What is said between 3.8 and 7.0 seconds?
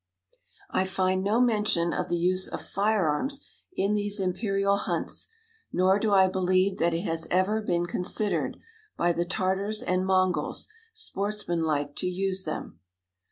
these imperial hunts, nor do I believe that